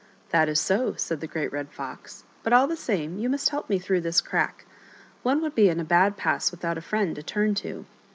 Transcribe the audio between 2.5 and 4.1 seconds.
all the same, you must help me through